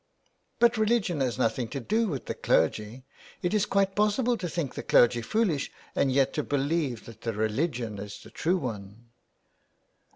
[0.31, 3.05] *' But religion has nothing to do with the clergy.
[3.43, 7.33] It is quite possible to think the clergy foolish and yet to believe that the
[7.33, 9.09] religion is the true one."